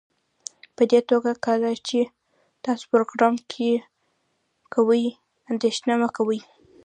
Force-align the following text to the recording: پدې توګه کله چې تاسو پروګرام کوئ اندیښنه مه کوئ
پدې 0.75 0.99
توګه 1.11 1.31
کله 1.45 1.71
چې 1.87 1.99
تاسو 2.65 2.83
پروګرام 2.93 3.35
کوئ 4.73 5.03
اندیښنه 5.49 5.93
مه 6.01 6.09
کوئ 6.17 6.39